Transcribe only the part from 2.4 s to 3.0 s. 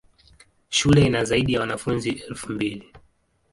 mbili.